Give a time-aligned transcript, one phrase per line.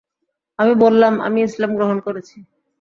[0.59, 2.37] আমি বললাম, আমি ইসলাম গ্রহণ করেছি।